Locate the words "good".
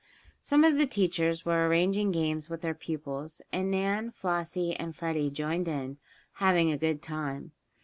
6.79-7.03